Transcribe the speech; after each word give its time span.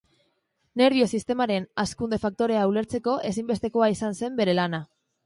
Nerbio 0.81 1.07
sistemaren 1.17 1.67
hazkunde 1.83 2.19
faktorea 2.23 2.63
ulertzeko 2.71 3.13
ezinbestekoa 3.33 3.91
izan 3.97 4.19
zen 4.23 4.41
bere 4.41 4.57
lana. 4.63 4.81